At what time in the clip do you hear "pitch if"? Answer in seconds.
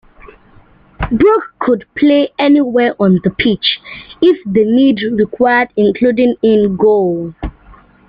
3.29-4.41